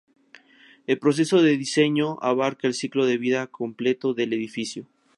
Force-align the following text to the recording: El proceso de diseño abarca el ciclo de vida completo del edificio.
El 0.87 0.97
proceso 0.97 1.43
de 1.43 1.55
diseño 1.57 2.17
abarca 2.23 2.67
el 2.67 2.73
ciclo 2.73 3.05
de 3.05 3.19
vida 3.19 3.45
completo 3.45 4.15
del 4.15 4.33
edificio. 4.33 4.87